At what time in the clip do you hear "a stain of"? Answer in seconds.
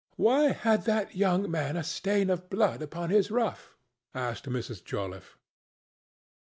1.77-2.49